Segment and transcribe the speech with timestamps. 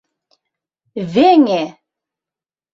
[1.13, 1.63] Веҥе!